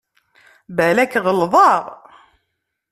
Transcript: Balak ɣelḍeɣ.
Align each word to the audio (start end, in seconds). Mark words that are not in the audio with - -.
Balak 0.75 1.13
ɣelḍeɣ. 1.25 1.83